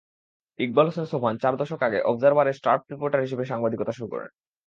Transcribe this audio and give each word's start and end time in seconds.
ইকবাল 0.59 0.87
সোবহান 1.05 1.35
চার 1.37 1.53
দশক 1.57 1.79
আগে 1.83 1.99
অবজারভার-এ 2.03 2.53
স্টাফ 2.53 2.79
রিপোর্টার 2.91 3.23
হিসেবে 3.25 3.43
সাংবাদিকতা 3.45 3.93
শুরু 3.93 4.07
করেন। 4.13 4.29